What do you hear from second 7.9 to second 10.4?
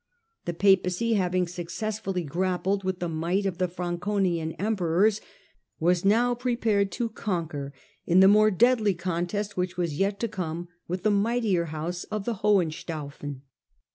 in the more deadly contest which was yet to